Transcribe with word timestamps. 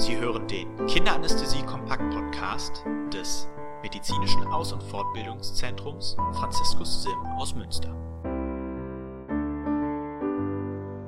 Sie 0.00 0.16
hören 0.16 0.48
den 0.48 0.74
Kinderanästhesie-Kompakt-Podcast 0.86 2.84
des 3.12 3.46
Medizinischen 3.82 4.46
Aus- 4.46 4.72
und 4.72 4.82
Fortbildungszentrums 4.82 6.16
Franziskus 6.32 7.02
Sim 7.02 7.18
aus 7.36 7.54
Münster. 7.54 7.94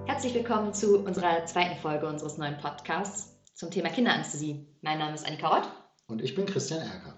Herzlich 0.05 0.35
willkommen 0.35 0.75
zu 0.75 0.99
unserer 0.99 1.47
zweiten 1.47 1.81
Folge 1.81 2.07
unseres 2.07 2.37
neuen 2.37 2.59
Podcasts 2.59 3.35
zum 3.55 3.71
Thema 3.71 3.89
Kinderanästhesie. 3.89 4.67
Mein 4.83 4.99
Name 4.99 5.15
ist 5.15 5.27
Annika 5.27 5.49
Rott. 5.49 5.71
Und 6.07 6.21
ich 6.21 6.35
bin 6.35 6.45
Christian 6.45 6.83
Erker. 6.83 7.15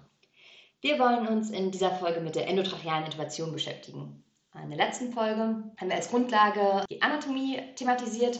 Wir 0.79 0.97
wollen 0.97 1.27
uns 1.27 1.49
in 1.49 1.71
dieser 1.71 1.91
Folge 1.91 2.21
mit 2.21 2.35
der 2.35 2.47
endotrachealen 2.47 3.03
Intubation 3.03 3.51
beschäftigen. 3.51 4.23
In 4.63 4.69
der 4.69 4.77
letzten 4.77 5.11
Folge 5.11 5.63
haben 5.75 5.89
wir 5.89 5.95
als 5.95 6.09
Grundlage 6.09 6.85
die 6.89 7.01
Anatomie 7.01 7.59
thematisiert 7.75 8.39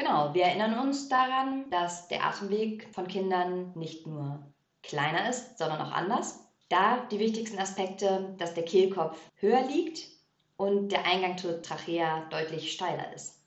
Genau, 0.00 0.32
wir 0.32 0.44
erinnern 0.44 0.78
uns 0.78 1.10
daran, 1.10 1.68
dass 1.70 2.08
der 2.08 2.24
Atemweg 2.24 2.88
von 2.90 3.06
Kindern 3.06 3.72
nicht 3.74 4.06
nur 4.06 4.40
kleiner 4.82 5.28
ist, 5.28 5.58
sondern 5.58 5.82
auch 5.82 5.92
anders. 5.92 6.40
Da 6.70 7.06
die 7.10 7.18
wichtigsten 7.18 7.58
Aspekte, 7.58 8.34
dass 8.38 8.54
der 8.54 8.64
Kehlkopf 8.64 9.18
höher 9.34 9.62
liegt 9.68 10.08
und 10.56 10.90
der 10.90 11.04
Eingang 11.04 11.36
zur 11.36 11.60
Trachea 11.60 12.26
deutlich 12.30 12.72
steiler 12.72 13.12
ist. 13.14 13.40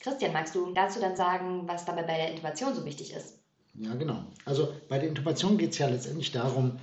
Christian, 0.00 0.32
magst 0.32 0.56
du 0.56 0.72
dazu 0.72 0.98
dann 0.98 1.14
sagen, 1.14 1.68
was 1.68 1.84
dabei 1.84 2.02
bei 2.02 2.16
der 2.16 2.30
Intubation 2.30 2.74
so 2.74 2.84
wichtig 2.84 3.12
ist? 3.12 3.38
Ja, 3.74 3.94
genau. 3.94 4.24
Also 4.46 4.74
bei 4.88 4.98
der 4.98 5.08
Intubation 5.08 5.56
geht 5.56 5.70
es 5.70 5.78
ja 5.78 5.86
letztendlich 5.86 6.32
darum, 6.32 6.80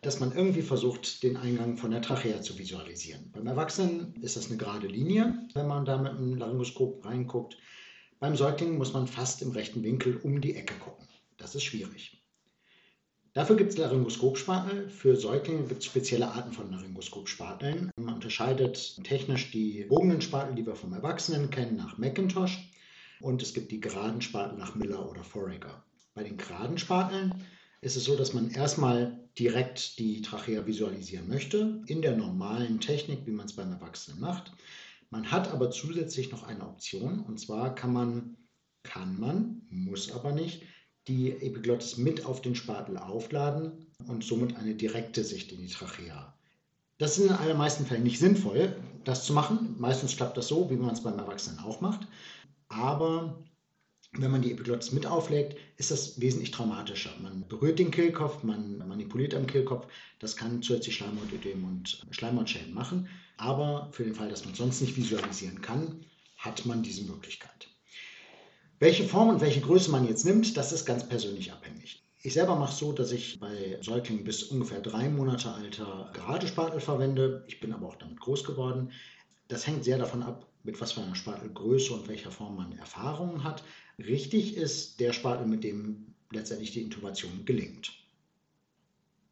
dass 0.00 0.20
man 0.20 0.32
irgendwie 0.32 0.62
versucht, 0.62 1.22
den 1.22 1.36
Eingang 1.36 1.76
von 1.76 1.90
der 1.90 2.00
Trachea 2.00 2.40
zu 2.40 2.58
visualisieren. 2.58 3.30
Beim 3.34 3.46
Erwachsenen 3.46 4.14
ist 4.22 4.36
das 4.36 4.48
eine 4.48 4.56
gerade 4.56 4.86
Linie, 4.86 5.34
wenn 5.52 5.66
man 5.66 5.84
da 5.84 5.98
mit 5.98 6.12
dem 6.12 6.38
Laryngoskop 6.38 7.04
reinguckt. 7.04 7.58
Beim 8.22 8.36
Säugling 8.36 8.78
muss 8.78 8.92
man 8.92 9.08
fast 9.08 9.42
im 9.42 9.50
rechten 9.50 9.82
Winkel 9.82 10.16
um 10.18 10.40
die 10.40 10.54
Ecke 10.54 10.74
gucken. 10.74 11.08
Das 11.38 11.56
ist 11.56 11.64
schwierig. 11.64 12.22
Dafür 13.32 13.56
gibt 13.56 13.72
es 13.72 13.78
Laryngoskopspatel. 13.78 14.88
Für 14.90 15.16
Säuglinge 15.16 15.64
gibt 15.64 15.80
es 15.80 15.86
spezielle 15.86 16.28
Arten 16.28 16.52
von 16.52 16.70
Laryngoskopspateln. 16.70 17.90
Man 17.96 18.14
unterscheidet 18.14 19.02
technisch 19.02 19.50
die 19.50 19.86
bogenen 19.88 20.20
Spatel, 20.20 20.54
die 20.54 20.64
wir 20.64 20.76
vom 20.76 20.92
Erwachsenen 20.92 21.50
kennen, 21.50 21.74
nach 21.74 21.98
Macintosh. 21.98 22.70
Und 23.20 23.42
es 23.42 23.54
gibt 23.54 23.72
die 23.72 23.80
geraden 23.80 24.22
Spatel 24.22 24.56
nach 24.56 24.76
Miller 24.76 25.10
oder 25.10 25.24
Forager. 25.24 25.82
Bei 26.14 26.22
den 26.22 26.36
geraden 26.36 26.78
Spateln 26.78 27.34
ist 27.80 27.96
es 27.96 28.04
so, 28.04 28.14
dass 28.14 28.34
man 28.34 28.50
erstmal 28.50 29.18
direkt 29.36 29.98
die 29.98 30.22
Trachea 30.22 30.64
visualisieren 30.64 31.26
möchte, 31.26 31.82
in 31.88 32.02
der 32.02 32.16
normalen 32.16 32.78
Technik, 32.78 33.26
wie 33.26 33.32
man 33.32 33.46
es 33.46 33.56
beim 33.56 33.72
Erwachsenen 33.72 34.20
macht. 34.20 34.52
Man 35.12 35.30
hat 35.30 35.52
aber 35.52 35.70
zusätzlich 35.70 36.32
noch 36.32 36.42
eine 36.44 36.66
Option 36.66 37.20
und 37.20 37.38
zwar 37.38 37.74
kann 37.74 37.92
man, 37.92 38.38
kann 38.82 39.20
man, 39.20 39.60
muss 39.68 40.10
aber 40.10 40.32
nicht, 40.32 40.62
die 41.06 41.32
Epiglottis 41.32 41.98
mit 41.98 42.24
auf 42.24 42.40
den 42.40 42.54
Spatel 42.54 42.96
aufladen 42.96 43.92
und 44.08 44.24
somit 44.24 44.56
eine 44.56 44.74
direkte 44.74 45.22
Sicht 45.22 45.52
in 45.52 45.60
die 45.60 45.68
Trachea. 45.68 46.34
Das 46.96 47.18
ist 47.18 47.24
in 47.24 47.28
den 47.28 47.36
allermeisten 47.36 47.84
Fällen 47.84 48.04
nicht 48.04 48.20
sinnvoll, 48.20 48.74
das 49.04 49.26
zu 49.26 49.34
machen. 49.34 49.76
Meistens 49.78 50.16
klappt 50.16 50.38
das 50.38 50.48
so, 50.48 50.70
wie 50.70 50.76
man 50.76 50.94
es 50.94 51.02
beim 51.02 51.18
Erwachsenen 51.18 51.58
auch 51.58 51.82
macht. 51.82 52.08
Aber 52.68 53.44
wenn 54.12 54.30
man 54.30 54.40
die 54.40 54.52
Epiglottis 54.52 54.92
mit 54.92 55.04
auflegt, 55.04 55.58
ist 55.76 55.90
das 55.90 56.22
wesentlich 56.22 56.52
traumatischer. 56.52 57.10
Man 57.20 57.46
berührt 57.48 57.78
den 57.78 57.90
Kehlkopf, 57.90 58.44
man 58.44 58.78
manipuliert 58.88 59.34
am 59.34 59.46
Kehlkopf. 59.46 59.88
Das 60.20 60.36
kann 60.36 60.62
zusätzlich 60.62 60.96
Schleimhautödem 60.96 61.64
und 61.64 62.06
Schleimhautschäden 62.12 62.72
machen. 62.72 63.10
Aber 63.42 63.88
für 63.90 64.04
den 64.04 64.14
Fall, 64.14 64.28
dass 64.28 64.44
man 64.44 64.54
sonst 64.54 64.80
nicht 64.80 64.96
visualisieren 64.96 65.60
kann, 65.60 66.04
hat 66.36 66.64
man 66.64 66.84
diese 66.84 67.02
Möglichkeit. 67.02 67.66
Welche 68.78 69.02
Form 69.02 69.30
und 69.30 69.40
welche 69.40 69.60
Größe 69.60 69.90
man 69.90 70.06
jetzt 70.06 70.24
nimmt, 70.24 70.56
das 70.56 70.70
ist 70.70 70.86
ganz 70.86 71.08
persönlich 71.08 71.50
abhängig. 71.50 72.04
Ich 72.22 72.34
selber 72.34 72.54
mache 72.54 72.70
es 72.70 72.78
so, 72.78 72.92
dass 72.92 73.10
ich 73.10 73.40
bei 73.40 73.78
Säuglingen 73.82 74.22
bis 74.22 74.44
ungefähr 74.44 74.80
drei 74.80 75.08
Monate 75.08 75.50
alter 75.50 76.12
gerade 76.14 76.46
Spatel 76.46 76.78
verwende. 76.78 77.44
Ich 77.48 77.58
bin 77.58 77.72
aber 77.72 77.88
auch 77.88 77.96
damit 77.96 78.20
groß 78.20 78.44
geworden. 78.44 78.92
Das 79.48 79.66
hängt 79.66 79.82
sehr 79.82 79.98
davon 79.98 80.22
ab, 80.22 80.46
mit 80.62 80.80
was 80.80 80.92
für 80.92 81.00
einer 81.00 81.16
Spatelgröße 81.16 81.92
und 81.94 82.06
welcher 82.06 82.30
Form 82.30 82.54
man 82.54 82.78
Erfahrungen 82.78 83.42
hat. 83.42 83.64
Richtig 83.98 84.56
ist 84.56 85.00
der 85.00 85.12
Spatel, 85.12 85.46
mit 85.48 85.64
dem 85.64 86.14
letztendlich 86.30 86.70
die 86.70 86.82
Intubation 86.82 87.44
gelingt. 87.44 87.92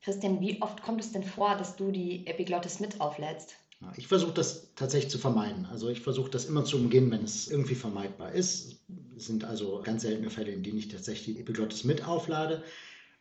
Christian, 0.02 0.40
wie 0.40 0.60
oft 0.60 0.82
kommt 0.82 1.00
es 1.00 1.12
denn 1.12 1.22
vor, 1.22 1.56
dass 1.56 1.76
du 1.76 1.92
die 1.92 2.26
Epiglottis 2.26 2.80
mit 2.80 3.00
auflädst? 3.00 3.54
Ich 3.96 4.08
versuche 4.08 4.32
das 4.32 4.74
tatsächlich 4.74 5.10
zu 5.10 5.18
vermeiden. 5.18 5.66
Also 5.66 5.88
ich 5.88 6.00
versuche 6.00 6.30
das 6.30 6.44
immer 6.44 6.64
zu 6.64 6.76
umgehen, 6.76 7.10
wenn 7.10 7.24
es 7.24 7.48
irgendwie 7.48 7.74
vermeidbar 7.74 8.32
ist. 8.32 8.76
Es 9.16 9.26
sind 9.26 9.44
also 9.44 9.80
ganz 9.82 10.02
seltene 10.02 10.30
Fälle, 10.30 10.52
in 10.52 10.62
denen 10.62 10.78
ich 10.78 10.88
tatsächlich 10.88 11.36
die 11.36 11.40
Epiglottis 11.40 11.84
mit 11.84 12.06
auflade. 12.06 12.62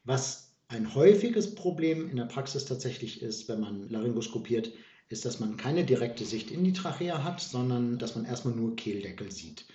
Was 0.03 0.51
ein 0.67 0.93
häufiges 0.93 1.55
Problem 1.55 2.09
in 2.09 2.17
der 2.17 2.25
Praxis 2.25 2.65
tatsächlich 2.65 3.21
ist, 3.21 3.47
wenn 3.47 3.61
man 3.61 3.89
laryngoskopiert, 3.89 4.71
ist, 5.07 5.25
dass 5.25 5.39
man 5.39 5.57
keine 5.57 5.85
direkte 5.85 6.25
Sicht 6.25 6.51
in 6.51 6.63
die 6.63 6.73
Trachea 6.73 7.23
hat, 7.23 7.39
sondern 7.41 7.97
dass 7.97 8.15
man 8.15 8.25
erstmal 8.25 8.53
nur 8.53 8.75
Kehldeckel 8.75 9.31
sieht. 9.31 9.65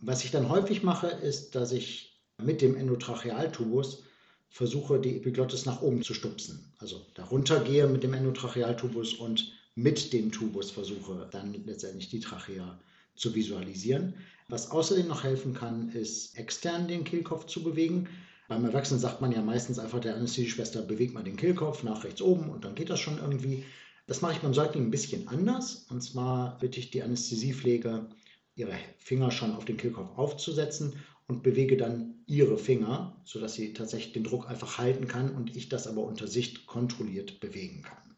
Was 0.00 0.24
ich 0.24 0.32
dann 0.32 0.48
häufig 0.48 0.82
mache, 0.82 1.06
ist, 1.06 1.54
dass 1.54 1.72
ich 1.72 2.20
mit 2.38 2.60
dem 2.60 2.76
Endotrachealtubus 2.76 4.02
versuche, 4.50 5.00
die 5.00 5.16
Epiglottis 5.16 5.64
nach 5.64 5.80
oben 5.80 6.02
zu 6.02 6.12
stupsen. 6.12 6.72
Also 6.78 7.06
darunter 7.14 7.60
gehe 7.60 7.86
mit 7.86 8.02
dem 8.02 8.12
Endotrachealtubus 8.12 9.14
und 9.14 9.52
mit 9.74 10.12
dem 10.12 10.30
Tubus 10.30 10.70
versuche 10.70 11.28
dann 11.30 11.54
letztendlich 11.64 12.08
die 12.08 12.20
Trachea 12.20 12.78
zu 13.14 13.34
visualisieren. 13.34 14.14
Was 14.48 14.70
außerdem 14.70 15.08
noch 15.08 15.24
helfen 15.24 15.54
kann, 15.54 15.90
ist 15.90 16.36
extern 16.36 16.88
den 16.88 17.04
Kehlkopf 17.04 17.46
zu 17.46 17.62
bewegen. 17.62 18.08
Beim 18.48 18.64
Erwachsenen 18.64 19.00
sagt 19.00 19.20
man 19.20 19.32
ja 19.32 19.40
meistens 19.40 19.78
einfach 19.78 20.00
der 20.00 20.16
Anästhesieschwester, 20.16 20.82
bewegt 20.82 21.14
mal 21.14 21.24
den 21.24 21.36
Kehlkopf 21.36 21.82
nach 21.84 22.04
rechts 22.04 22.20
oben 22.20 22.50
und 22.50 22.64
dann 22.64 22.74
geht 22.74 22.90
das 22.90 23.00
schon 23.00 23.18
irgendwie. 23.18 23.64
Das 24.06 24.20
mache 24.20 24.32
ich 24.32 24.40
beim 24.40 24.52
Säugling 24.52 24.86
ein 24.86 24.90
bisschen 24.90 25.28
anders. 25.28 25.86
Und 25.88 26.02
zwar 26.02 26.58
bitte 26.58 26.80
ich 26.80 26.90
die 26.90 27.02
Anästhesiepflege, 27.02 28.10
ihre 28.56 28.76
Finger 28.98 29.30
schon 29.30 29.54
auf 29.54 29.64
den 29.64 29.76
Kehlkopf 29.78 30.18
aufzusetzen 30.18 30.94
und 31.28 31.42
bewege 31.42 31.78
dann 31.78 32.16
ihre 32.26 32.58
Finger, 32.58 33.16
sodass 33.24 33.54
sie 33.54 33.72
tatsächlich 33.72 34.12
den 34.12 34.24
Druck 34.24 34.50
einfach 34.50 34.76
halten 34.76 35.08
kann 35.08 35.34
und 35.34 35.56
ich 35.56 35.68
das 35.68 35.86
aber 35.86 36.02
unter 36.02 36.26
Sicht 36.26 36.66
kontrolliert 36.66 37.40
bewegen 37.40 37.82
kann. 37.82 38.16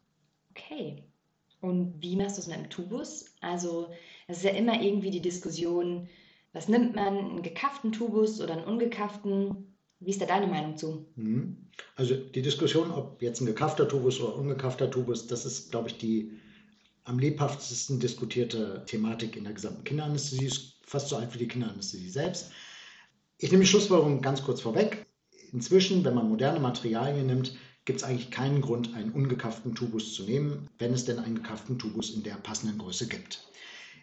Okay. 0.49 1.03
Und 1.65 2.01
wie 2.01 2.15
machst 2.15 2.37
du 2.37 2.41
es 2.41 2.47
mit 2.47 2.57
dem 2.57 2.69
Tubus? 2.69 3.25
Also, 3.41 3.89
es 4.27 4.37
ist 4.37 4.43
ja 4.43 4.51
immer 4.51 4.81
irgendwie 4.81 5.09
die 5.09 5.21
Diskussion, 5.21 6.07
was 6.53 6.67
nimmt 6.67 6.95
man, 6.95 7.17
einen 7.17 7.41
gekafften 7.41 7.91
Tubus 7.91 8.39
oder 8.39 8.53
einen 8.53 8.65
ungekafften? 8.65 9.75
Wie 9.99 10.11
ist 10.11 10.21
da 10.21 10.25
deine 10.25 10.47
Meinung 10.47 10.77
zu? 10.77 11.07
Mhm. 11.15 11.69
Also 11.95 12.15
die 12.15 12.41
Diskussion, 12.41 12.91
ob 12.91 13.21
jetzt 13.21 13.41
ein 13.41 13.45
gekaffter 13.45 13.87
Tubus 13.87 14.21
oder 14.21 14.35
ungekaffter 14.35 14.89
Tubus, 14.89 15.27
das 15.27 15.45
ist, 15.45 15.71
glaube 15.71 15.89
ich, 15.89 15.97
die 15.97 16.31
am 17.03 17.19
lebhaftesten 17.19 17.99
diskutierte 17.99 18.83
Thematik 18.85 19.35
in 19.35 19.43
der 19.43 19.53
gesamten 19.53 19.83
Kinderanästhesie. 19.83 20.45
Ist 20.45 20.75
fast 20.85 21.09
so 21.09 21.15
alt 21.15 21.33
wie 21.33 21.39
die 21.39 21.47
Kinderanästhesie 21.47 22.09
selbst. 22.09 22.51
Ich 23.37 23.51
nehme 23.51 23.63
die 23.63 23.69
Schlussfolgerung 23.69 24.21
ganz 24.21 24.43
kurz 24.43 24.61
vorweg. 24.61 25.05
Inzwischen, 25.51 26.03
wenn 26.03 26.15
man 26.15 26.29
moderne 26.29 26.59
Materialien 26.59 27.27
nimmt, 27.27 27.55
gibt 27.85 27.99
es 27.99 28.03
eigentlich 28.03 28.31
keinen 28.31 28.61
Grund, 28.61 28.95
einen 28.95 29.11
ungekafften 29.11 29.75
Tubus 29.75 30.15
zu 30.15 30.23
nehmen, 30.23 30.67
wenn 30.79 30.93
es 30.93 31.05
denn 31.05 31.19
einen 31.19 31.35
gekafften 31.35 31.77
Tubus 31.77 32.09
in 32.09 32.23
der 32.23 32.35
passenden 32.35 32.79
Größe 32.79 33.07
gibt. 33.07 33.47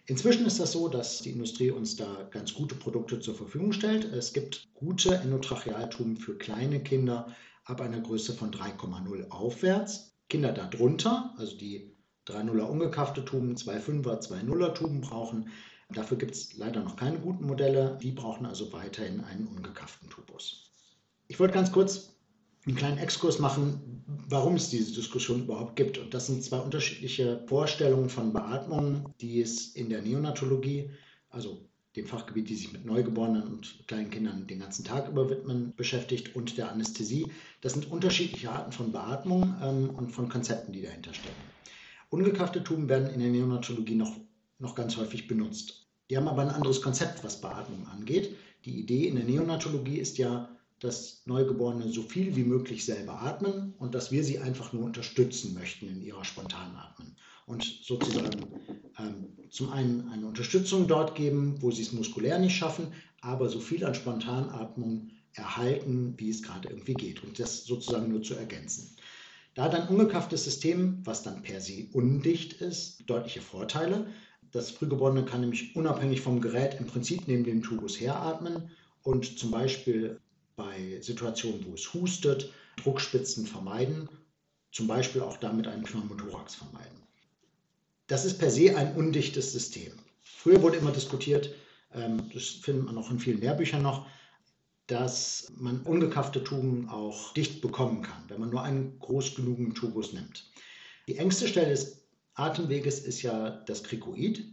Inzwischen 0.07 0.47
ist 0.47 0.59
das 0.59 0.73
so, 0.73 0.89
dass 0.89 1.19
die 1.19 1.31
Industrie 1.31 1.71
uns 1.71 1.97
da 1.97 2.29
ganz 2.31 2.55
gute 2.55 2.75
Produkte 2.75 3.21
zur 3.21 3.35
Verfügung 3.35 3.73
stellt. 3.73 4.05
Es 4.05 4.33
gibt 4.33 4.69
gute 4.75 5.15
Endotrachealtuben 5.15 6.17
für 6.17 6.37
kleine 6.37 6.83
Kinder 6.83 7.35
ab 7.65 7.81
einer 7.81 8.01
Größe 8.01 8.33
von 8.33 8.51
3,0 8.51 9.29
aufwärts. 9.31 10.13
Kinder 10.29 10.53
darunter, 10.53 11.35
also 11.37 11.57
die 11.57 11.97
3,0er 12.27 12.63
ungekaffte 12.63 13.25
Tuben, 13.25 13.55
2,5er, 13.55 14.21
2,0er 14.21 14.75
Tuben 14.75 15.01
brauchen. 15.01 15.51
Dafür 15.91 16.17
gibt 16.17 16.35
es 16.35 16.57
leider 16.57 16.83
noch 16.83 16.97
keine 16.97 17.19
guten 17.19 17.47
Modelle. 17.47 17.99
Die 18.03 18.13
brauchen 18.13 18.47
also 18.47 18.73
weiterhin 18.73 19.21
einen 19.21 19.47
ungekafften 19.47 20.09
Tubus. 20.09 20.71
Ich 21.29 21.39
wollte 21.39 21.55
ganz 21.55 21.71
kurz 21.71 22.12
einen 22.67 22.77
kleinen 22.77 22.99
Exkurs 22.99 23.39
machen, 23.39 24.05
warum 24.29 24.55
es 24.55 24.71
diese 24.71 24.93
Diskussion 24.93 25.45
überhaupt 25.45 25.77
gibt. 25.77 25.99
Und 25.99 26.15
das 26.15 26.27
sind 26.27 26.45
zwei 26.45 26.59
unterschiedliche 26.59 27.45
Vorstellungen 27.47 28.09
von 28.09 28.33
Beatmung, 28.33 29.13
die 29.21 29.41
es 29.41 29.69
in 29.69 29.91
der 29.91 30.03
Neonatologie, 30.03 30.91
also 31.31 31.69
dem 31.97 32.07
Fachgebiet, 32.07 32.49
die 32.49 32.55
sich 32.55 32.73
mit 32.73 32.87
Neugeborenen 32.87 33.43
und 33.43 33.87
kleinen 33.87 34.11
Kindern 34.11 34.47
den 34.47 34.61
ganzen 34.61 34.85
Tag 34.85 35.09
über 35.09 35.29
widmen, 35.29 35.75
beschäftigt, 35.77 36.35
und 36.35 36.57
der 36.57 36.71
Anästhesie. 36.71 37.27
Das 37.61 37.75
sind 37.75 37.91
unterschiedliche 37.91 38.51
Arten 38.51 38.73
von 38.73 38.93
Beatmung 38.93 39.55
ähm, 39.63 39.91
und 39.91 40.11
von 40.11 40.29
Konzepten, 40.29 40.73
die 40.73 40.83
dahinter 40.83 41.13
stecken. 41.13 41.35
Ungekaffte 42.09 42.63
Tuben 42.63 42.89
werden 42.89 43.13
in 43.13 43.21
der 43.21 43.31
Neonatologie 43.31 43.95
noch, 43.95 44.15
noch 44.59 44.75
ganz 44.75 44.97
häufig 44.97 45.27
benutzt. 45.27 45.87
Die 46.09 46.17
haben 46.17 46.29
aber 46.29 46.43
ein 46.43 46.51
anderes 46.51 46.81
Konzept, 46.81 47.25
was 47.25 47.41
Beatmung 47.41 47.87
angeht. 47.89 48.37
Die 48.65 48.81
Idee 48.81 49.09
in 49.09 49.17
der 49.17 49.25
Neonatologie 49.25 49.99
ist 49.99 50.19
ja, 50.19 50.49
dass 50.83 51.23
Neugeborene 51.27 51.89
so 51.93 52.03
viel 52.03 52.35
wie 52.35 52.43
möglich 52.43 52.85
selber 52.85 53.23
atmen 53.23 53.73
und 53.79 53.95
dass 53.95 54.11
wir 54.11 54.25
sie 54.25 54.41
einfach 54.41 54.73
nur 54.73 54.83
unterstützen 54.85 55.55
möchten 55.55 55.87
in 55.87 56.03
ihrer 56.03 56.25
spontanen 56.25 56.75
Atmen. 56.75 57.15
Und 57.47 57.63
sozusagen 57.63 58.47
ähm, 58.99 59.29
zum 59.51 59.71
einen 59.71 60.09
eine 60.09 60.27
Unterstützung 60.27 60.89
dort 60.89 61.15
geben, 61.15 61.63
wo 61.63 61.71
sie 61.71 61.83
es 61.83 61.93
muskulär 61.93 62.41
nicht 62.41 62.57
schaffen, 62.57 62.89
aber 63.21 63.49
so 63.49 63.61
viel 63.61 63.85
an 63.85 63.95
Spontanatmung 63.95 65.11
erhalten, 65.35 66.15
wie 66.17 66.31
es 66.31 66.43
gerade 66.43 66.69
irgendwie 66.69 66.95
geht 66.95 67.23
und 67.23 67.39
das 67.39 67.65
sozusagen 67.65 68.11
nur 68.11 68.23
zu 68.23 68.35
ergänzen. 68.35 68.97
Da 69.55 69.65
hat 69.65 69.75
ein 69.75 69.89
ungekafftes 69.89 70.45
System, 70.45 70.99
was 71.05 71.23
dann 71.23 71.43
per 71.43 71.61
se 71.61 71.87
undicht 71.93 72.55
ist, 72.55 73.09
deutliche 73.09 73.41
Vorteile. 73.41 74.07
Das 74.51 74.73
Frühgeborene 74.73 75.25
kann 75.25 75.43
nämlich 75.43 75.77
unabhängig 75.77 76.23
vom 76.23 76.41
Gerät 76.41 76.81
im 76.81 76.87
Prinzip 76.87 77.29
neben 77.29 77.45
dem 77.45 77.63
Tubus 77.63 78.01
heratmen 78.01 78.71
und 79.03 79.39
zum 79.39 79.51
Beispiel 79.53 80.21
bei 80.57 81.01
Situationen, 81.01 81.65
wo 81.67 81.75
es 81.75 81.93
hustet, 81.95 82.53
Druckspitzen 82.77 83.47
vermeiden, 83.47 84.09
zum 84.71 84.87
Beispiel 84.87 85.21
auch 85.21 85.37
damit 85.37 85.67
einen 85.67 85.83
Pneumothorax 85.83 86.55
vermeiden. 86.55 87.03
Das 88.07 88.25
ist 88.25 88.39
per 88.39 88.51
se 88.51 88.77
ein 88.77 88.95
undichtes 88.95 89.53
System. 89.53 89.93
Früher 90.23 90.63
wurde 90.63 90.79
immer 90.79 90.93
diskutiert, 90.93 91.55
ähm, 91.95 92.31
das 92.33 92.49
findet 92.49 92.87
man 92.87 92.99
auch 92.99 93.11
in 93.11 93.21
vielen 93.21 93.41
Lehrbüchern 93.41 93.83
noch, 93.83 94.07
dass 94.87 95.53
man 95.57 95.81
ungekaffte 95.83 96.43
Tuben 96.43 96.89
auch 96.89 97.33
dicht 97.35 97.61
bekommen 97.61 98.03
kann, 98.03 98.25
wenn 98.29 98.41
man 98.41 98.51
nur 98.51 98.63
einen 98.63 98.99
groß 98.99 99.35
genugen 99.35 99.75
Tubus 99.75 100.13
nimmt. 100.13 100.51
Die 101.09 101.17
engste 101.17 101.49
Stelle 101.49 101.71
des 101.71 102.03
Atemweges 102.35 103.01
ist 103.01 103.23
ja 103.23 103.51
das 103.51 103.83
Krikoid. 103.83 104.45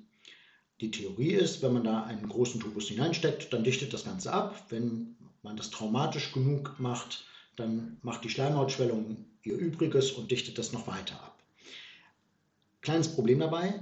Die 0.82 0.92
Theorie 0.92 1.34
ist, 1.34 1.62
wenn 1.62 1.74
man 1.74 1.84
da 1.84 2.04
einen 2.04 2.28
großen 2.30 2.62
Tubus 2.62 2.88
hineinsteckt, 2.88 3.52
dann 3.52 3.64
dichtet 3.64 3.94
das 3.94 4.06
Ganze 4.06 4.32
ab. 4.32 4.68
Wenn 4.70 5.18
man 5.44 5.58
das 5.58 5.70
traumatisch 5.70 6.32
genug 6.32 6.76
macht, 6.80 7.26
dann 7.56 7.98
macht 8.02 8.24
die 8.24 8.30
Schleimhautschwellung 8.30 9.26
ihr 9.44 9.58
Übriges 9.58 10.12
und 10.12 10.32
dichtet 10.32 10.58
das 10.58 10.72
noch 10.72 10.88
weiter 10.88 11.16
ab. 11.16 11.42
Kleines 12.82 13.14
Problem 13.14 13.40
dabei, 13.40 13.80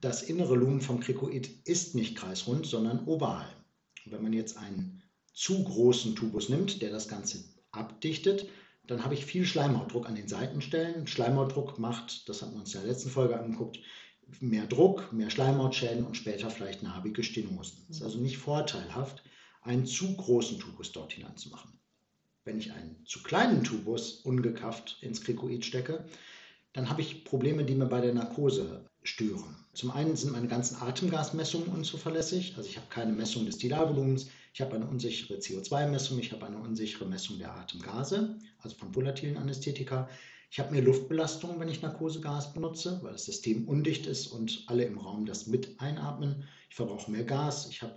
das 0.00 0.22
innere 0.22 0.54
Lumen 0.54 0.80
vom 0.80 1.00
Krikoid 1.00 1.48
ist 1.64 1.94
nicht 1.94 2.16
kreisrund, 2.16 2.66
sondern 2.66 3.06
oval. 3.06 3.46
Und 4.04 4.12
wenn 4.12 4.22
man 4.22 4.32
jetzt 4.32 4.56
einen 4.56 5.02
zu 5.32 5.64
großen 5.64 6.16
Tubus 6.16 6.48
nimmt, 6.48 6.82
der 6.82 6.90
das 6.90 7.08
Ganze 7.08 7.44
abdichtet, 7.72 8.48
dann 8.86 9.04
habe 9.04 9.14
ich 9.14 9.26
viel 9.26 9.44
Schleimhautdruck 9.44 10.08
an 10.08 10.14
den 10.14 10.28
Seitenstellen. 10.28 11.06
Schleimhautdruck 11.06 11.78
macht, 11.78 12.28
das 12.28 12.42
haben 12.42 12.52
wir 12.52 12.60
uns 12.60 12.74
in 12.74 12.80
der 12.80 12.90
letzten 12.90 13.10
Folge 13.10 13.38
angeguckt, 13.38 13.78
mehr 14.40 14.66
Druck, 14.66 15.12
mehr 15.12 15.30
Schleimhautschäden 15.30 16.04
und 16.04 16.16
später 16.16 16.50
vielleicht 16.50 16.82
narbige 16.82 17.22
Stenosen. 17.22 17.78
Es 17.90 17.96
ist 17.96 18.02
also 18.02 18.18
nicht 18.18 18.38
vorteilhaft, 18.38 19.22
einen 19.62 19.86
zu 19.86 20.16
großen 20.16 20.58
Tubus 20.58 20.92
dort 20.92 21.12
hineinzumachen. 21.12 21.72
Wenn 22.44 22.58
ich 22.58 22.72
einen 22.72 23.04
zu 23.04 23.22
kleinen 23.22 23.64
Tubus 23.64 24.20
ungekafft 24.22 24.98
ins 25.02 25.20
Krikoid 25.20 25.64
stecke, 25.64 26.06
dann 26.72 26.88
habe 26.88 27.02
ich 27.02 27.24
Probleme, 27.24 27.64
die 27.64 27.74
mir 27.74 27.86
bei 27.86 28.00
der 28.00 28.14
Narkose 28.14 28.84
stören. 29.02 29.56
Zum 29.74 29.90
einen 29.90 30.16
sind 30.16 30.32
meine 30.32 30.48
ganzen 30.48 30.76
Atemgasmessungen 30.76 31.68
unzuverlässig, 31.68 32.54
also 32.56 32.68
ich 32.68 32.76
habe 32.76 32.88
keine 32.88 33.12
Messung 33.12 33.46
des 33.46 33.58
Tilalvolumens, 33.58 34.28
ich 34.52 34.60
habe 34.60 34.76
eine 34.76 34.86
unsichere 34.86 35.38
CO2-Messung, 35.38 36.18
ich 36.18 36.32
habe 36.32 36.46
eine 36.46 36.58
unsichere 36.58 37.06
Messung 37.06 37.38
der 37.38 37.54
Atemgase, 37.54 38.38
also 38.58 38.76
von 38.76 38.94
volatilen 38.94 39.36
Anästhetika. 39.36 40.08
Ich 40.50 40.58
habe 40.58 40.72
mehr 40.72 40.82
Luftbelastung, 40.82 41.60
wenn 41.60 41.68
ich 41.68 41.82
Narkosegas 41.82 42.54
benutze, 42.54 42.98
weil 43.02 43.12
das 43.12 43.26
System 43.26 43.68
undicht 43.68 44.06
ist 44.06 44.28
und 44.28 44.64
alle 44.66 44.84
im 44.84 44.98
Raum 44.98 45.26
das 45.26 45.46
mit 45.46 45.78
einatmen. 45.80 46.44
Ich 46.70 46.76
verbrauche 46.76 47.10
mehr 47.10 47.24
Gas. 47.24 47.68
Ich 47.70 47.82
habe 47.82 47.94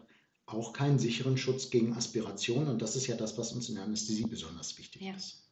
auch 0.53 0.73
keinen 0.73 0.99
sicheren 0.99 1.37
Schutz 1.37 1.69
gegen 1.69 1.93
Aspiration 1.93 2.67
und 2.67 2.81
das 2.81 2.95
ist 2.95 3.07
ja 3.07 3.15
das, 3.15 3.37
was 3.37 3.51
uns 3.53 3.69
in 3.69 3.75
der 3.75 3.83
Anästhesie 3.83 4.25
besonders 4.27 4.77
wichtig 4.77 5.01
ja. 5.01 5.13
ist. 5.13 5.43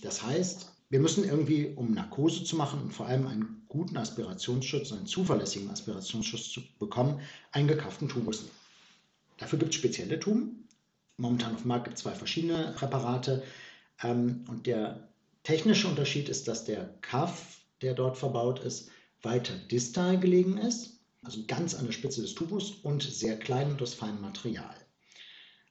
Das 0.00 0.22
heißt, 0.22 0.68
wir 0.90 1.00
müssen 1.00 1.24
irgendwie, 1.24 1.72
um 1.76 1.92
Narkose 1.92 2.44
zu 2.44 2.56
machen 2.56 2.80
und 2.80 2.92
vor 2.92 3.06
allem 3.06 3.26
einen 3.26 3.62
guten 3.68 3.96
Aspirationsschutz, 3.96 4.92
einen 4.92 5.06
zuverlässigen 5.06 5.70
Aspirationsschutz 5.70 6.50
zu 6.50 6.62
bekommen, 6.78 7.20
einen 7.52 7.68
gekafften 7.68 8.08
Tubus 8.08 8.42
nehmen. 8.42 8.54
Dafür 9.38 9.58
gibt 9.58 9.72
es 9.72 9.78
spezielle 9.78 10.20
Tuben. 10.20 10.68
Momentan 11.16 11.54
auf 11.54 11.62
dem 11.62 11.68
Markt 11.68 11.84
gibt 11.84 11.96
es 11.96 12.02
zwei 12.02 12.14
verschiedene 12.14 12.72
Präparate. 12.76 13.42
Ähm, 14.02 14.44
und 14.48 14.66
der 14.66 15.08
technische 15.42 15.88
Unterschied 15.88 16.28
ist, 16.28 16.48
dass 16.48 16.64
der 16.64 16.94
Kaff, 17.00 17.60
der 17.82 17.94
dort 17.94 18.16
verbaut 18.16 18.60
ist, 18.60 18.90
weiter 19.22 19.56
distal 19.56 20.20
gelegen 20.20 20.58
ist, 20.58 20.93
also 21.24 21.44
ganz 21.46 21.74
an 21.74 21.86
der 21.86 21.92
Spitze 21.92 22.22
des 22.22 22.34
Tubus 22.34 22.70
und 22.70 23.02
sehr 23.02 23.38
klein 23.38 23.70
und 23.70 23.82
aus 23.82 23.94
feinem 23.94 24.20
Material. 24.20 24.76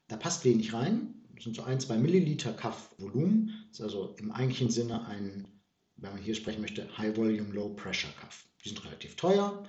Da 0.08 0.18
passt 0.18 0.46
wenig 0.46 0.74
rein, 0.74 1.24
das 1.36 1.46
sind 1.46 1.56
so 1.56 1.64
ein, 1.64 1.80
zwei 1.80 1.98
Milliliter 1.98 2.54
Kaff-Volumen. 2.54 3.66
Das 3.70 3.80
ist 3.80 3.86
also 3.86 4.16
im 4.18 4.32
eigentlichen 4.32 4.70
Sinne 4.70 5.06
ein, 5.08 5.48
wenn 5.96 6.14
man 6.14 6.22
hier 6.22 6.36
sprechen 6.36 6.62
möchte, 6.62 6.98
High 6.98 7.18
Volume, 7.18 7.54
Low 7.54 7.70
Pressure 7.70 8.12
Kaff. 8.20 8.48
Die 8.64 8.70
sind 8.70 8.84
relativ 8.86 9.16
teuer, 9.16 9.68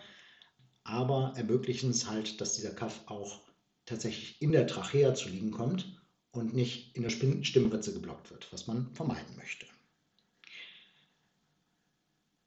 aber 0.85 1.33
ermöglichen 1.37 1.91
es 1.91 2.09
halt, 2.09 2.41
dass 2.41 2.55
dieser 2.55 2.75
Kaff 2.75 3.03
auch 3.07 3.41
tatsächlich 3.87 4.41
in 4.41 4.53
der 4.53 4.67
Trachea 4.67 5.15
zu 5.15 5.29
liegen 5.29 5.51
kommt 5.51 6.01
und 6.31 6.55
nicht 6.55 6.97
in 6.97 7.03
der 7.03 7.11
Stimmritze 7.11 7.93
geblockt 7.93 8.31
wird, 8.31 8.53
was 8.53 8.67
man 8.67 8.93
vermeiden 8.95 9.37
möchte. 9.37 9.67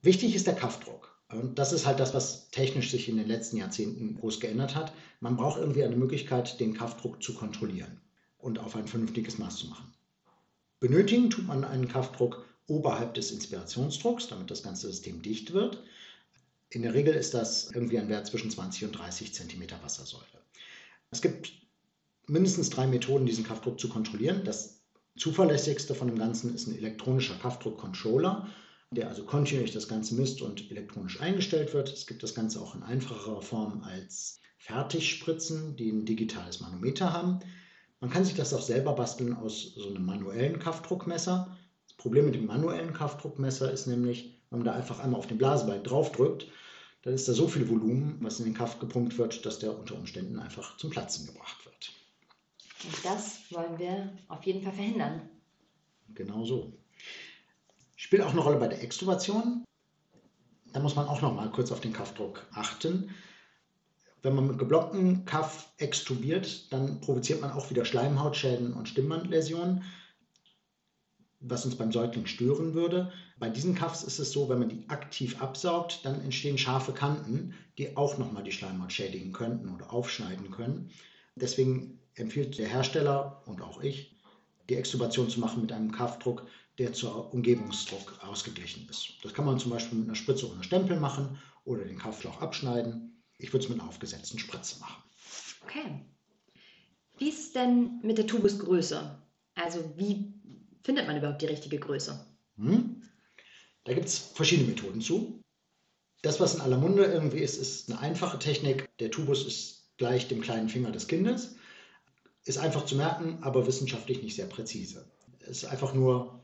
Wichtig 0.01 0.35
ist 0.35 0.47
der 0.47 0.55
Kaffdruck. 0.55 1.16
Und 1.29 1.59
das 1.59 1.73
ist 1.73 1.85
halt 1.85 1.99
das, 1.99 2.13
was 2.13 2.49
technisch 2.51 2.91
sich 2.91 3.09
in 3.09 3.17
den 3.17 3.27
letzten 3.27 3.57
Jahrzehnten 3.57 4.15
groß 4.15 4.39
geändert 4.39 4.75
hat. 4.75 4.93
Man 5.19 5.35
braucht 5.35 5.59
irgendwie 5.59 5.83
eine 5.83 5.95
Möglichkeit, 5.95 6.59
den 6.59 6.73
Kaffdruck 6.73 7.21
zu 7.21 7.33
kontrollieren 7.33 7.99
und 8.37 8.59
auf 8.59 8.75
ein 8.75 8.87
vernünftiges 8.87 9.37
Maß 9.37 9.57
zu 9.57 9.67
machen. 9.67 9.93
Benötigen 10.79 11.29
tut 11.29 11.47
man 11.47 11.63
einen 11.63 11.87
Kaffdruck 11.87 12.45
oberhalb 12.67 13.13
des 13.13 13.31
Inspirationsdrucks, 13.31 14.27
damit 14.27 14.51
das 14.51 14.63
ganze 14.63 14.87
System 14.87 15.21
dicht 15.21 15.53
wird. 15.53 15.83
In 16.69 16.81
der 16.81 16.93
Regel 16.93 17.13
ist 17.13 17.33
das 17.33 17.71
irgendwie 17.71 17.97
ein 17.97 18.09
Wert 18.09 18.27
zwischen 18.27 18.51
20 18.51 18.85
und 18.85 18.91
30 18.93 19.33
cm 19.33 19.63
Wassersäule. 19.81 20.25
Es 21.11 21.21
gibt 21.21 21.51
mindestens 22.27 22.69
drei 22.69 22.87
Methoden, 22.87 23.25
diesen 23.25 23.45
Kraftdruck 23.45 23.79
zu 23.79 23.89
kontrollieren. 23.89 24.43
Das 24.43 24.81
zuverlässigste 25.17 25.95
von 25.95 26.07
dem 26.07 26.19
Ganzen 26.19 26.53
ist 26.53 26.67
ein 26.67 26.77
elektronischer 26.77 27.35
Kraftdruckcontroller, 27.35 28.47
der 28.91 29.09
also 29.09 29.25
kontinuierlich 29.25 29.73
das 29.73 29.87
Ganze 29.87 30.15
misst 30.15 30.41
und 30.41 30.71
elektronisch 30.71 31.19
eingestellt 31.19 31.73
wird. 31.73 31.91
Es 31.91 32.07
gibt 32.07 32.23
das 32.23 32.33
Ganze 32.33 32.61
auch 32.61 32.75
in 32.75 32.83
einfacherer 32.83 33.41
Form 33.41 33.83
als 33.83 34.39
Fertigspritzen, 34.57 35.75
die 35.75 35.89
ein 35.91 36.05
digitales 36.05 36.61
Manometer 36.61 37.13
haben. 37.13 37.39
Man 37.99 38.09
kann 38.09 38.25
sich 38.25 38.35
das 38.35 38.53
auch 38.53 38.61
selber 38.61 38.93
basteln 38.93 39.33
aus 39.33 39.73
so 39.75 39.89
einem 39.89 40.05
manuellen 40.05 40.59
Kraftdruckmesser. 40.59 41.57
Das 41.87 41.97
Problem 41.97 42.25
mit 42.25 42.35
dem 42.35 42.45
manuellen 42.45 42.93
Kraftdruckmesser 42.93 43.71
ist 43.71 43.87
nämlich, 43.87 44.39
wenn 44.49 44.59
man 44.59 44.65
da 44.65 44.73
einfach 44.73 44.99
einmal 44.99 45.19
auf 45.19 45.27
den 45.27 45.37
Blasebalg 45.37 45.83
draufdrückt, 45.83 46.47
dann 47.03 47.13
ist 47.13 47.27
da 47.27 47.33
so 47.33 47.47
viel 47.47 47.69
Volumen, 47.69 48.17
was 48.21 48.39
in 48.39 48.45
den 48.45 48.53
Kaff 48.53 48.79
gepumpt 48.79 49.17
wird, 49.17 49.45
dass 49.45 49.59
der 49.59 49.77
unter 49.77 49.95
Umständen 49.95 50.39
einfach 50.39 50.77
zum 50.77 50.89
Platzen 50.89 51.27
gebracht 51.27 51.65
wird. 51.65 51.93
Und 52.83 53.05
das 53.05 53.39
wollen 53.51 53.79
wir 53.79 54.17
auf 54.27 54.43
jeden 54.43 54.61
Fall 54.61 54.73
verhindern. 54.73 55.21
Genau 56.13 56.43
so. 56.45 56.73
Spielt 57.97 58.21
auch 58.21 58.31
eine 58.31 58.39
Rolle 58.39 58.57
bei 58.57 58.69
der 58.69 58.81
Extubation. 58.81 59.65
Da 60.71 60.79
muss 60.79 60.95
man 60.95 61.07
auch 61.07 61.21
noch 61.21 61.35
mal 61.35 61.51
kurz 61.51 61.73
auf 61.73 61.81
den 61.81 61.91
Kaffdruck 61.91 62.45
achten. 62.53 63.09
Wenn 64.21 64.35
man 64.35 64.47
mit 64.47 64.57
geblocktem 64.57 65.25
Kaff 65.25 65.67
extubiert, 65.77 66.71
dann 66.71 67.01
provoziert 67.01 67.41
man 67.41 67.51
auch 67.51 67.69
wieder 67.69 67.83
Schleimhautschäden 67.83 68.73
und 68.73 68.87
Stimmbandläsionen 68.87 69.83
was 71.39 71.65
uns 71.65 71.75
beim 71.75 71.91
Säugling 71.91 72.25
stören 72.25 72.73
würde. 72.73 73.11
Bei 73.37 73.49
diesen 73.49 73.75
Kaffs 73.75 74.03
ist 74.03 74.19
es 74.19 74.31
so, 74.31 74.49
wenn 74.49 74.59
man 74.59 74.69
die 74.69 74.89
aktiv 74.89 75.41
absaugt, 75.41 76.01
dann 76.03 76.21
entstehen 76.21 76.57
scharfe 76.57 76.93
Kanten, 76.93 77.53
die 77.77 77.95
auch 77.95 78.17
nochmal 78.17 78.43
die 78.43 78.51
Schleimhaut 78.51 78.91
schädigen 78.91 79.33
könnten 79.33 79.73
oder 79.73 79.93
aufschneiden 79.93 80.51
können. 80.51 80.89
Deswegen 81.35 81.99
empfiehlt 82.15 82.57
der 82.57 82.67
Hersteller 82.67 83.43
und 83.45 83.61
auch 83.61 83.81
ich, 83.81 84.15
die 84.69 84.75
Extubation 84.75 85.29
zu 85.29 85.39
machen 85.39 85.61
mit 85.61 85.71
einem 85.71 85.91
Kaffdruck, 85.91 86.47
der 86.77 86.93
zur 86.93 87.33
Umgebungsdruck 87.33 88.23
ausgeglichen 88.23 88.87
ist. 88.89 89.13
Das 89.23 89.33
kann 89.33 89.45
man 89.45 89.59
zum 89.59 89.71
Beispiel 89.71 89.97
mit 89.97 90.07
einer 90.07 90.15
Spritze 90.15 90.45
oder 90.45 90.55
einem 90.55 90.63
Stempel 90.63 90.99
machen 90.99 91.39
oder 91.65 91.83
den 91.85 91.97
Kaffschlauch 91.97 92.39
abschneiden. 92.41 93.23
Ich 93.37 93.51
würde 93.51 93.63
es 93.63 93.69
mit 93.69 93.79
einer 93.79 93.89
aufgesetzten 93.89 94.39
Spritze 94.39 94.79
machen. 94.79 95.03
Okay. 95.63 96.05
Wie 97.17 97.29
ist 97.29 97.39
es 97.39 97.53
denn 97.53 97.99
mit 98.03 98.17
der 98.17 98.27
Tubusgröße? 98.27 99.21
Also 99.55 99.93
wie 99.97 100.33
findet 100.83 101.07
man 101.07 101.17
überhaupt 101.17 101.41
die 101.41 101.47
richtige 101.47 101.79
Größe? 101.79 102.25
Hm? 102.57 103.01
Da 103.83 103.93
gibt 103.93 104.07
es 104.07 104.17
verschiedene 104.17 104.69
Methoden 104.69 105.01
zu. 105.01 105.41
Das, 106.21 106.39
was 106.39 106.55
in 106.55 106.61
aller 106.61 106.77
Munde 106.77 107.05
irgendwie 107.05 107.39
ist, 107.39 107.57
ist 107.57 107.89
eine 107.89 107.99
einfache 107.99 108.37
Technik. 108.37 108.87
Der 108.99 109.11
Tubus 109.11 109.45
ist 109.45 109.97
gleich 109.97 110.27
dem 110.27 110.41
kleinen 110.41 110.69
Finger 110.69 110.91
des 110.91 111.07
Kindes. 111.07 111.55
Ist 112.43 112.57
einfach 112.57 112.85
zu 112.85 112.95
merken, 112.95 113.39
aber 113.41 113.65
wissenschaftlich 113.65 114.21
nicht 114.21 114.35
sehr 114.35 114.45
präzise. 114.45 115.11
Es 115.39 115.63
ist 115.63 115.65
einfach 115.65 115.93
nur 115.93 116.41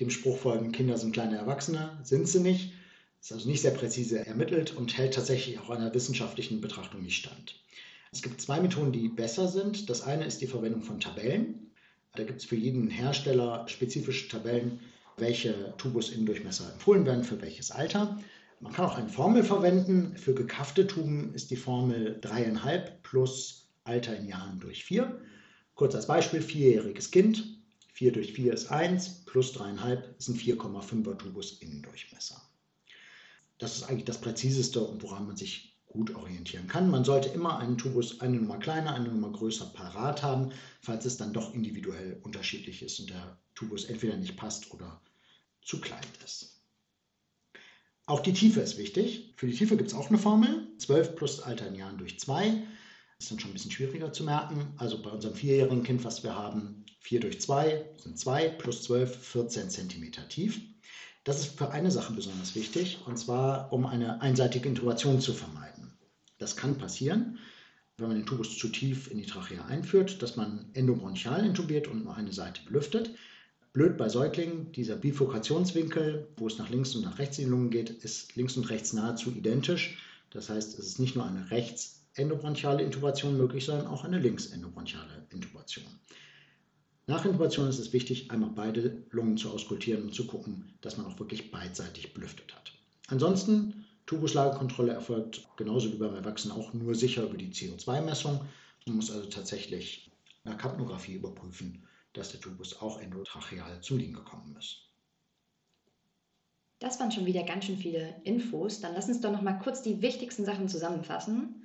dem 0.00 0.10
Spruch 0.10 0.38
folgen, 0.38 0.72
Kinder 0.72 0.98
sind 0.98 1.12
kleine 1.12 1.36
Erwachsene, 1.36 1.98
sind 2.02 2.28
sie 2.28 2.40
nicht. 2.40 2.72
Ist 3.20 3.32
also 3.32 3.48
nicht 3.48 3.62
sehr 3.62 3.70
präzise 3.70 4.26
ermittelt 4.26 4.76
und 4.76 4.98
hält 4.98 5.14
tatsächlich 5.14 5.58
auch 5.58 5.70
einer 5.70 5.94
wissenschaftlichen 5.94 6.60
Betrachtung 6.60 7.02
nicht 7.02 7.16
stand. 7.16 7.58
Es 8.12 8.22
gibt 8.22 8.40
zwei 8.40 8.60
Methoden, 8.60 8.92
die 8.92 9.08
besser 9.08 9.48
sind. 9.48 9.88
Das 9.88 10.02
eine 10.02 10.24
ist 10.24 10.40
die 10.40 10.46
Verwendung 10.46 10.82
von 10.82 11.00
Tabellen. 11.00 11.70
Da 12.14 12.22
gibt 12.24 12.40
es 12.40 12.44
für 12.44 12.56
jeden 12.56 12.90
Hersteller 12.90 13.66
spezifische 13.66 14.28
Tabellen, 14.28 14.78
welche 15.16 15.74
Tubusinnendurchmesser 15.78 16.72
empfohlen 16.72 17.06
werden 17.06 17.24
für 17.24 17.40
welches 17.40 17.70
Alter. 17.70 18.20
Man 18.60 18.72
kann 18.72 18.86
auch 18.86 18.98
eine 18.98 19.08
Formel 19.08 19.42
verwenden. 19.42 20.16
Für 20.16 20.34
gekaffte 20.34 20.86
Tuben 20.86 21.34
ist 21.34 21.50
die 21.50 21.56
Formel 21.56 22.18
3,5 22.22 22.90
plus 23.02 23.68
Alter 23.84 24.16
in 24.16 24.28
Jahren 24.28 24.60
durch 24.60 24.84
4. 24.84 25.20
Kurz 25.74 25.94
als 25.94 26.06
Beispiel, 26.06 26.40
vierjähriges 26.40 27.10
Kind, 27.10 27.58
4 27.94 28.12
durch 28.12 28.32
4 28.32 28.52
ist 28.52 28.70
1, 28.70 29.24
plus 29.24 29.54
3,5 29.54 30.02
ist 30.18 30.28
ein 30.28 30.36
4,5er 30.36 31.16
Tubus 31.16 31.58
Innendurchmesser. 31.60 32.42
Das 33.58 33.76
ist 33.76 33.84
eigentlich 33.84 34.04
das 34.04 34.20
Präziseste 34.20 34.80
und 34.80 35.02
woran 35.02 35.26
man 35.28 35.36
sich 35.36 35.78
gut 35.86 36.12
orientieren 36.16 36.66
kann. 36.66 36.90
Man 36.90 37.04
sollte 37.04 37.28
immer 37.28 37.58
einen 37.58 37.78
Tubus 37.78 38.20
eine 38.20 38.36
Nummer 38.36 38.58
kleiner, 38.58 38.94
eine 38.94 39.08
Nummer 39.08 39.30
größer 39.30 39.66
parat 39.66 40.24
haben, 40.24 40.50
falls 40.80 41.04
es 41.04 41.18
dann 41.18 41.32
doch 41.32 41.54
individuell 41.54 42.18
unterschiedlich 42.24 42.82
ist 42.82 42.98
und 42.98 43.10
der 43.10 43.38
Tubus 43.54 43.84
entweder 43.84 44.16
nicht 44.16 44.36
passt 44.36 44.72
oder 44.72 45.00
zu 45.62 45.80
klein 45.80 46.02
ist. 46.24 46.60
Auch 48.06 48.20
die 48.20 48.32
Tiefe 48.32 48.60
ist 48.60 48.76
wichtig. 48.76 49.34
Für 49.36 49.46
die 49.46 49.54
Tiefe 49.54 49.76
gibt 49.76 49.90
es 49.90 49.94
auch 49.94 50.08
eine 50.08 50.18
Formel. 50.18 50.66
12 50.78 51.14
plus 51.14 51.40
Alter 51.40 51.68
in 51.68 51.76
Jahren 51.76 51.96
durch 51.96 52.18
2. 52.18 52.64
ist 53.24 53.30
dann 53.30 53.40
schon 53.40 53.50
ein 53.50 53.54
bisschen 53.54 53.70
schwieriger 53.70 54.12
zu 54.12 54.22
merken. 54.22 54.66
Also 54.76 55.00
bei 55.02 55.10
unserem 55.10 55.34
vierjährigen 55.34 55.82
Kind, 55.82 56.04
was 56.04 56.22
wir 56.22 56.34
haben, 56.36 56.84
4 57.00 57.20
durch 57.20 57.40
2 57.40 57.84
sind 57.96 58.18
2 58.18 58.48
plus 58.50 58.82
12, 58.82 59.16
14 59.16 59.70
cm 59.70 60.12
tief. 60.28 60.60
Das 61.24 61.40
ist 61.40 61.58
für 61.58 61.70
eine 61.70 61.90
Sache 61.90 62.12
besonders 62.12 62.54
wichtig, 62.54 62.98
und 63.06 63.18
zwar 63.18 63.72
um 63.72 63.86
eine 63.86 64.20
einseitige 64.20 64.68
Intubation 64.68 65.20
zu 65.20 65.32
vermeiden. 65.32 65.92
Das 66.38 66.56
kann 66.56 66.76
passieren, 66.76 67.38
wenn 67.96 68.08
man 68.08 68.16
den 68.18 68.26
Tubus 68.26 68.58
zu 68.58 68.68
tief 68.68 69.10
in 69.10 69.16
die 69.16 69.26
Trachea 69.26 69.64
einführt, 69.64 70.20
dass 70.20 70.36
man 70.36 70.66
endobronchial 70.74 71.46
intubiert 71.46 71.88
und 71.88 72.04
nur 72.04 72.14
eine 72.16 72.32
Seite 72.32 72.60
belüftet. 72.66 73.10
Blöd 73.72 73.96
bei 73.96 74.08
Säuglingen, 74.10 74.70
dieser 74.72 74.96
Bifurkationswinkel, 74.96 76.28
wo 76.36 76.46
es 76.46 76.58
nach 76.58 76.68
links 76.68 76.94
und 76.94 77.02
nach 77.02 77.18
rechts 77.18 77.38
in 77.38 77.44
die 77.44 77.50
Lungen 77.50 77.70
geht, 77.70 77.88
ist 77.88 78.36
links 78.36 78.56
und 78.56 78.68
rechts 78.68 78.92
nahezu 78.92 79.30
identisch. 79.30 79.98
Das 80.30 80.50
heißt, 80.50 80.78
es 80.78 80.86
ist 80.86 80.98
nicht 80.98 81.16
nur 81.16 81.24
eine 81.24 81.50
rechts 81.50 81.93
endobronchiale 82.14 82.82
Intubation 82.82 83.36
möglich, 83.36 83.64
sondern 83.64 83.86
auch 83.86 84.04
eine 84.04 84.18
links 84.18 84.46
endobronchiale 84.46 85.26
Intubation. 85.30 85.84
Nach 87.06 87.24
Intubation 87.24 87.68
ist 87.68 87.78
es 87.78 87.92
wichtig, 87.92 88.30
einmal 88.30 88.50
beide 88.50 89.04
Lungen 89.10 89.36
zu 89.36 89.50
auskultieren 89.50 90.04
und 90.04 90.14
zu 90.14 90.26
gucken, 90.26 90.78
dass 90.80 90.96
man 90.96 91.06
auch 91.06 91.18
wirklich 91.18 91.50
beidseitig 91.50 92.14
belüftet 92.14 92.54
hat. 92.54 92.72
Ansonsten, 93.08 93.84
Tubuslagekontrolle 94.06 94.92
erfolgt 94.92 95.46
genauso 95.56 95.92
wie 95.92 95.96
beim 95.96 96.14
Erwachsenen 96.14 96.56
auch 96.56 96.72
nur 96.72 96.94
sicher 96.94 97.24
über 97.24 97.36
die 97.36 97.52
CO2-Messung. 97.52 98.40
Man 98.86 98.96
muss 98.96 99.10
also 99.10 99.28
tatsächlich 99.28 100.10
nach 100.44 100.56
Kapnographie 100.56 101.14
überprüfen, 101.14 101.86
dass 102.14 102.30
der 102.30 102.40
Tubus 102.40 102.80
auch 102.80 103.00
endotracheal 103.00 103.80
zum 103.82 103.98
Liegen 103.98 104.14
gekommen 104.14 104.56
ist. 104.58 104.84
Das 106.78 107.00
waren 107.00 107.12
schon 107.12 107.26
wieder 107.26 107.44
ganz 107.44 107.64
schön 107.64 107.78
viele 107.78 108.20
Infos. 108.24 108.80
Dann 108.80 108.94
lass 108.94 109.08
uns 109.08 109.20
doch 109.20 109.32
noch 109.32 109.42
mal 109.42 109.58
kurz 109.58 109.82
die 109.82 110.02
wichtigsten 110.02 110.44
Sachen 110.44 110.68
zusammenfassen. 110.68 111.63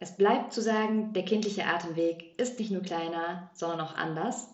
Es 0.00 0.16
bleibt 0.16 0.52
zu 0.52 0.62
sagen, 0.62 1.12
der 1.12 1.24
kindliche 1.24 1.66
Atemweg 1.66 2.38
ist 2.38 2.58
nicht 2.58 2.70
nur 2.70 2.82
kleiner, 2.82 3.50
sondern 3.54 3.80
auch 3.80 3.96
anders. 3.96 4.48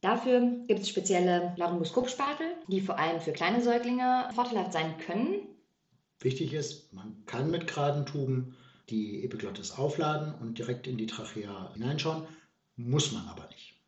Dafür 0.00 0.40
gibt 0.66 0.80
es 0.80 0.88
spezielle 0.88 1.52
Laryngoskopspatel, 1.56 2.46
die 2.68 2.80
vor 2.80 2.98
allem 2.98 3.20
für 3.20 3.32
kleine 3.32 3.62
Säuglinge 3.62 4.28
vorteilhaft 4.34 4.72
sein 4.72 4.96
können. 4.98 5.34
Wichtig 6.20 6.54
ist, 6.54 6.92
man 6.92 7.24
kann 7.26 7.50
mit 7.50 7.66
geraden 7.66 8.06
Tuben 8.06 8.56
die 8.88 9.24
Epiglottis 9.24 9.72
aufladen 9.72 10.34
und 10.40 10.58
direkt 10.58 10.86
in 10.86 10.96
die 10.96 11.06
Trachea 11.06 11.72
hineinschauen, 11.74 12.26
muss 12.76 13.12
man 13.12 13.26
aber 13.28 13.46
nicht. 13.48 13.79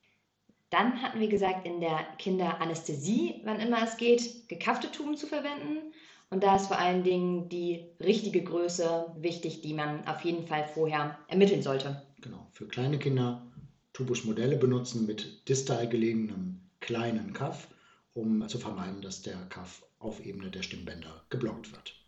Dann 0.72 1.02
hatten 1.02 1.20
wir 1.20 1.28
gesagt, 1.28 1.66
in 1.66 1.80
der 1.80 1.98
Kinderanästhesie, 2.18 3.42
wann 3.44 3.60
immer 3.60 3.82
es 3.84 3.98
geht, 3.98 4.48
gekaffte 4.48 4.90
Tuben 4.90 5.18
zu 5.18 5.26
verwenden. 5.26 5.92
Und 6.30 6.42
da 6.42 6.56
ist 6.56 6.68
vor 6.68 6.78
allen 6.78 7.04
Dingen 7.04 7.50
die 7.50 7.84
richtige 8.00 8.42
Größe 8.42 9.14
wichtig, 9.18 9.60
die 9.60 9.74
man 9.74 10.06
auf 10.06 10.24
jeden 10.24 10.46
Fall 10.46 10.66
vorher 10.66 11.18
ermitteln 11.28 11.60
sollte. 11.60 12.00
Genau, 12.22 12.46
für 12.52 12.66
kleine 12.66 12.98
Kinder 12.98 13.52
Tubusmodelle 13.92 14.56
benutzen 14.56 15.04
mit 15.04 15.46
distal 15.46 15.86
gelegenem 15.90 16.62
kleinen 16.80 17.34
Kaff, 17.34 17.68
um 18.14 18.48
zu 18.48 18.58
vermeiden, 18.58 19.02
dass 19.02 19.20
der 19.20 19.36
Kaff 19.50 19.84
auf 19.98 20.24
Ebene 20.24 20.50
der 20.50 20.62
Stimmbänder 20.62 21.22
geblockt 21.28 21.70
wird. 21.72 22.01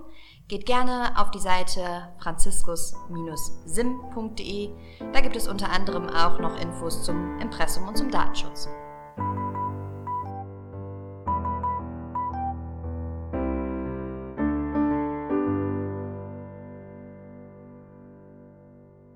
geht 0.48 0.64
gerne 0.64 1.12
auf 1.18 1.30
die 1.30 1.40
Seite 1.40 2.08
franziskus-sim.de. 2.20 4.70
Da 5.12 5.20
gibt 5.20 5.36
es 5.36 5.46
unter 5.46 5.70
anderem 5.70 6.08
auch 6.08 6.38
noch 6.38 6.58
Infos 6.58 7.04
zum 7.04 7.38
Impressum 7.40 7.86
und 7.86 7.98
zum 7.98 8.10
Datenschutz. 8.10 8.66